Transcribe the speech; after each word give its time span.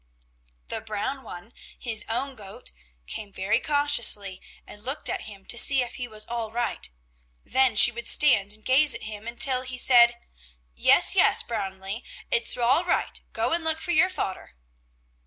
The 0.69 0.81
brown 0.81 1.21
one, 1.21 1.53
his 1.77 2.03
own 2.09 2.35
goat, 2.35 2.71
came 3.05 3.31
very 3.31 3.59
cautiously 3.59 4.41
and 4.65 4.81
looked 4.81 5.09
at 5.11 5.25
him 5.27 5.45
to 5.45 5.59
see 5.59 5.83
if 5.83 5.93
he 5.93 6.07
was 6.07 6.25
all 6.25 6.49
right, 6.49 6.89
then 7.43 7.75
she 7.75 7.91
would 7.91 8.07
stand 8.07 8.51
and 8.53 8.65
gaze 8.65 8.95
at 8.95 9.03
him 9.03 9.27
until 9.27 9.61
he 9.61 9.77
said: 9.77 10.17
"Yes, 10.73 11.15
yes, 11.15 11.43
Braunli, 11.43 12.01
it's 12.31 12.57
all 12.57 12.83
right, 12.83 13.21
go 13.31 13.53
and 13.53 13.63
look 13.63 13.77
for 13.79 13.91
your 13.91 14.09
fodder." 14.09 14.55